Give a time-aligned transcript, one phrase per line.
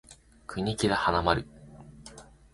[0.47, 1.47] 国木田花丸